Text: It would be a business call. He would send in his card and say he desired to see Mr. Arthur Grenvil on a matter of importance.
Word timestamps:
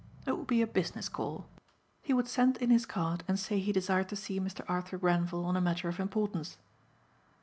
It 0.25 0.35
would 0.35 0.47
be 0.47 0.63
a 0.63 0.65
business 0.65 1.07
call. 1.07 1.45
He 2.01 2.11
would 2.11 2.27
send 2.27 2.57
in 2.57 2.71
his 2.71 2.87
card 2.87 3.23
and 3.27 3.37
say 3.37 3.59
he 3.59 3.71
desired 3.71 4.09
to 4.09 4.15
see 4.15 4.39
Mr. 4.39 4.65
Arthur 4.67 4.97
Grenvil 4.97 5.45
on 5.45 5.55
a 5.55 5.61
matter 5.61 5.89
of 5.89 5.99
importance. 5.99 6.57